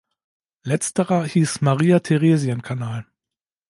Letzterer 0.63 1.25
hieß 1.25 1.61
Maria-Theresien-Kanal. 1.61 3.05